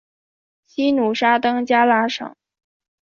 [0.65, 2.35] 西努沙登加拉省。